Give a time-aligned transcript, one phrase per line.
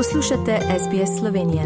[0.00, 1.62] Poslušate SBS Slovenije.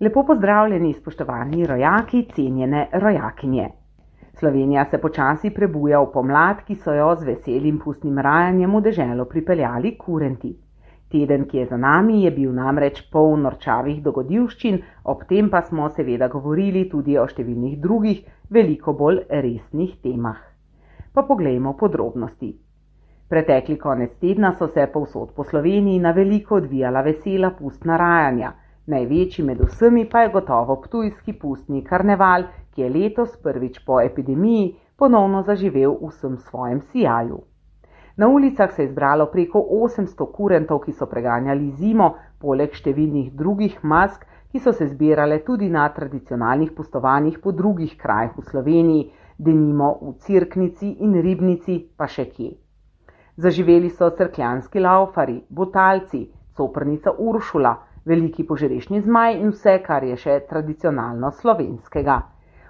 [0.00, 3.68] Lepo pozdravljeni, spoštovani rojaki, cenjene rojakinje.
[4.38, 9.24] Slovenija se počasi prebuja v pomlad, ki so jo z veselim pustnim rajanjem v deželo
[9.24, 10.54] pripeljali kurenti.
[11.10, 15.88] Teden, ki je za nami, je bil namreč poln norčavih dogodivščin, ob tem pa smo
[15.88, 20.38] seveda govorili tudi o številnih drugih, veliko bolj resnih temah.
[21.14, 22.71] Pa poglejmo podrobnosti.
[23.32, 28.50] Pretekli konec tedna so se povsod po Sloveniji na veliko odvijala vesela pustna rajanja.
[28.86, 32.42] Največji med vsemi pa je gotovo ptujski pustni karneval,
[32.74, 37.38] ki je letos prvič po epidemiji ponovno zaživel v vsem svojem sijaju.
[38.16, 43.78] Na ulicah se je zbralo preko 800 kurentov, ki so preganjali zimo, poleg številnih drugih
[43.82, 49.94] mask, ki so se zbirale tudi na tradicionalnih pustovanjih po drugih krajih v Sloveniji, denimo
[50.02, 52.61] v Cirknici in Ribnici, pa še kje.
[53.36, 56.26] Zaživeli so crkljanski laufari, botalci,
[56.56, 62.18] soprnica Uršula, veliki požrešni zmaj in vse, kar je še tradicionalno slovenskega.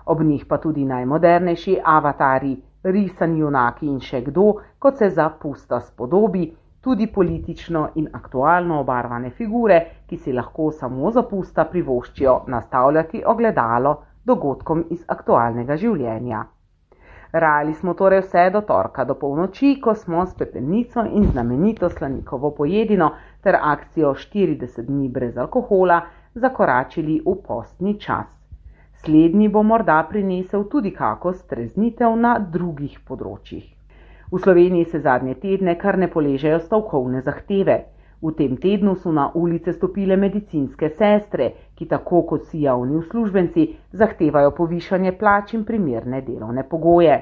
[0.07, 4.47] Ob njih pa tudi najmodernejši avatari, risani junaki in še kdo,
[4.79, 6.47] kot se za pusta spodobi,
[6.81, 13.97] tudi politično in aktualno obarvane figure, ki si lahko samo za pusta privoščijo nastavljati ogledalo
[14.25, 16.47] dogodkom iz aktualnega življenja.
[17.33, 22.51] Rali smo torej vse do torka do polnoči, ko smo s pepelnico in znamenito slanikovo
[22.51, 26.01] pojedino ter akcijo 40 dni brez alkohola
[26.35, 28.27] zakoračili v postni čas.
[29.05, 33.65] Slednji bo morda prinesel tudi kako streznitev na drugih področjih.
[34.33, 37.92] V Sloveniji se zadnje tedne kar ne poležejo stavkovne zahteve.
[38.23, 43.65] V tem tednu so na ulice stopile medicinske sestre, ki tako kot si javni uslužbenci
[43.99, 47.17] zahtevajo povišanje plač in primerne delovne pogoje.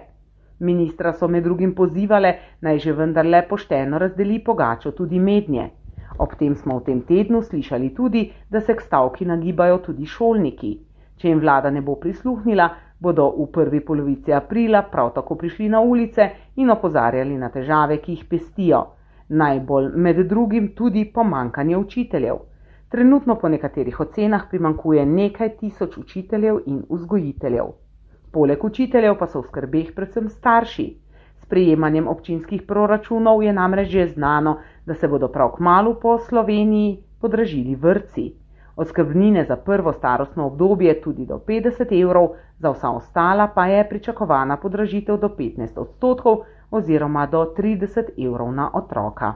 [0.61, 5.71] Ministra so med drugim pozivale naj že vendarle pošteno razdeli pogačo tudi mednje.
[6.19, 10.77] Ob tem smo v tem tednu slišali tudi, da se k stavki nagibajo tudi šolniki.
[11.17, 12.69] Če jim vlada ne bo prisluhnila,
[13.01, 18.13] bodo v prvi polovici aprila prav tako prišli na ulice in opozarjali na težave, ki
[18.13, 18.85] jih pestijo,
[19.31, 22.37] najbolj med drugim tudi pomankanje učiteljev.
[22.89, 27.67] Trenutno po nekaterih ocenah primankuje nekaj tisoč učiteljev in vzgojiteljev.
[28.33, 30.89] Poleg učiteljev pa so v skrbeh predvsem starši.
[31.37, 36.19] S prejemanjem občinskih proračunov je namreč že znano, da se bodo prav k malu po
[36.19, 38.40] Sloveniji podražili vrci
[38.81, 44.57] oskrbnine za prvo starostno obdobje tudi do 50 evrov, za vsa ostala pa je pričakovana
[44.57, 46.39] podražitev do 15 odstotkov
[46.71, 49.35] oziroma do 30 evrov na otroka.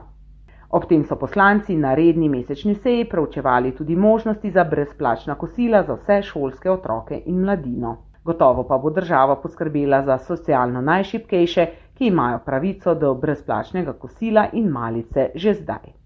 [0.69, 5.93] Ob tem so poslanci na redni mesečni seji preučevali tudi možnosti za brezplačna kosila za
[5.93, 7.97] vse šolske otroke in mladino.
[8.23, 14.69] Gotovo pa bo država poskrbela za socialno najšipkejše, ki imajo pravico do brezplačnega kosila in
[14.69, 16.04] malice že zdaj.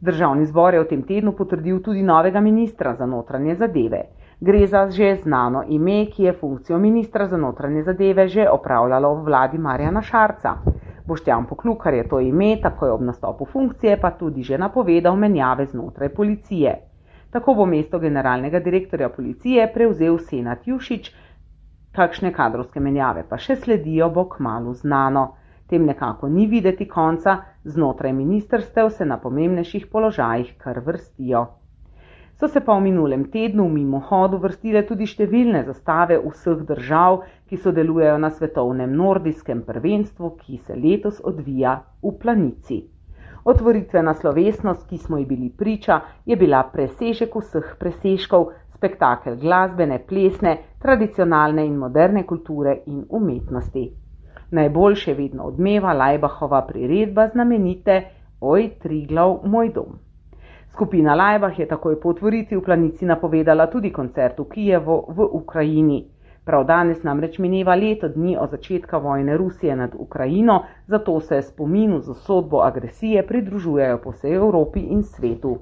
[0.00, 4.02] Državni zbor je v tem tednu potrdil tudi novega ministra za notranje zadeve.
[4.40, 9.24] Gre za že znano ime, ki je funkcijo ministra za notranje zadeve že opravljalo v
[9.24, 10.54] vladi Marjana Šarca.
[11.06, 15.66] Boštjan Poklukar je to ime, tako je ob nastopu funkcije, pa tudi že napovedal menjave
[15.66, 16.74] znotraj policije.
[17.30, 21.12] Tako bo mesto generalnega direktorja policije prevzel Senat Jušič,
[21.92, 25.34] kakšne kadrovske menjave pa še sledijo, bo k malu znano
[25.70, 31.46] tem nekako ni videti konca, znotraj ministrstev se na pomembnejših položajih kar vrstijo.
[32.40, 37.58] So se pa v minulem tednu mimo hodu vrstile tudi številne zastave vseh držav, ki
[37.60, 42.80] sodelujejo na svetovnem nordijskem prvenstvu, ki se letos odvija v planici.
[43.44, 50.56] Otvoritvena slovesnost, ki smo ji bili priča, je bila presežek vseh presežkov, spektakel glasbene, plesne,
[50.80, 53.90] tradicionalne in moderne kulture in umetnosti
[54.50, 58.02] najboljše vedno odmeva Lajbahova priredba znamenite
[58.40, 59.98] Oj, Triglav, moj dom.
[60.72, 66.04] Skupina Lajbah je takoj po otvoritvi v planici napovedala tudi koncert v Kijevu v Ukrajini.
[66.44, 72.00] Prav danes namreč mineva leto dni od začetka vojne Rusije nad Ukrajino, zato se spominu
[72.00, 75.58] za sodbo agresije pridružujejo po vsej Evropi in svetu.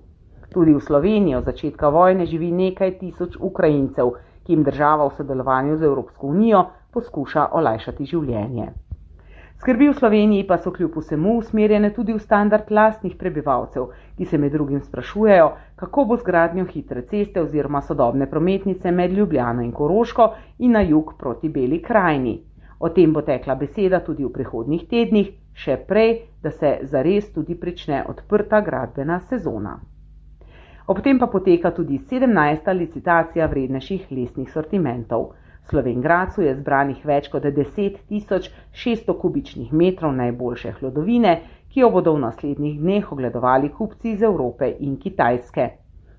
[0.53, 4.13] Tudi v Sloveniji od začetka vojne živi nekaj tisoč Ukrajincev,
[4.49, 6.63] ki jim država v sodelovanju z Evropsko unijo
[6.93, 8.71] poskuša olajšati življenje.
[9.61, 14.39] Skrbi v Sloveniji pa so kljub vsemu usmerjene tudi v standard lastnih prebivalcev, ki se
[14.39, 19.73] med drugim sprašujejo, kako bo z gradnjo hitre ceste oziroma sodobne prometnice med Ljubljano in
[19.73, 22.39] Koroško in na jug proti Beli krajini.
[22.81, 27.55] O tem bo tekla beseda tudi v prihodnjih tednih, še prej, da se zares tudi
[27.55, 29.77] prične odprta gradbena sezona.
[30.89, 32.73] Ob tem pa poteka tudi 17.
[32.73, 35.35] licitacija vrednejših lesnih sortimentov.
[35.69, 37.99] Slovengracu je zbranih več kot 10
[38.73, 41.35] 600 kubičnih metrov najboljše hlodovine,
[41.69, 45.69] ki jo bodo v naslednjih dneh ogledovali kupci iz Evrope in Kitajske.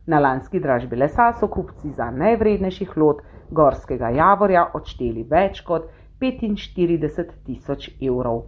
[0.06, 5.90] Na lanski dražbi lesa so kupci za najvrednejši hlod gorskega javorja odšteli več kot
[6.22, 8.44] 45 tisoč evrov.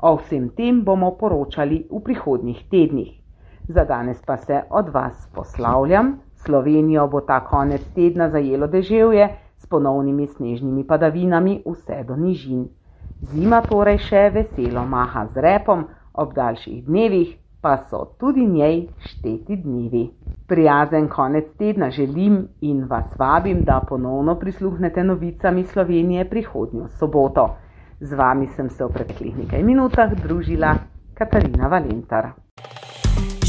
[0.00, 3.21] O vsem tem bomo poročali v prihodnjih tednih.
[3.72, 6.18] Za danes pa se od vas poslavljam.
[6.36, 12.66] Slovenijo bo ta konec tedna zajelo deževje s ponovnimi snežnimi padavinami vse do nižin.
[13.32, 17.32] Zima torej še veselo maha z repom, ob daljših dnevih
[17.62, 20.04] pa so tudi njej šteti dnevi.
[20.48, 27.48] Prijazen konec tedna želim in vas vabim, da ponovno prisluhnete novicami Slovenije prihodnjo soboto.
[28.00, 30.76] Z vami sem se v preteklih nekaj minutah družila
[31.14, 32.32] Katarina Valentar.